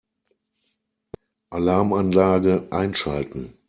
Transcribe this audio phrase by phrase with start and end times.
[1.51, 3.59] Alarmanlage einschalten.